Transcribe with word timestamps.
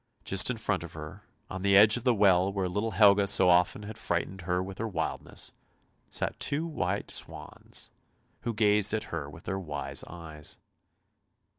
Just 0.25 0.49
in 0.49 0.57
front 0.57 0.83
of 0.83 0.93
her, 0.93 1.27
on 1.47 1.61
the 1.61 1.77
edge 1.77 1.95
of 1.95 2.03
the 2.03 2.15
well 2.15 2.51
where 2.51 2.67
little 2.67 2.89
Helga 2.89 3.27
so 3.27 3.49
often 3.51 3.83
had 3.83 3.99
frightened 3.99 4.41
her 4.41 4.63
with 4.63 4.79
her 4.79 4.87
wildness, 4.87 5.51
sat 6.09 6.39
two 6.39 6.65
white 6.65 7.11
swans, 7.11 7.91
who 8.39 8.51
gazed 8.55 8.95
at 8.95 9.03
her 9.13 9.29
with 9.29 9.43
their 9.43 9.59
wise 9.59 10.03
eyes. 10.05 10.57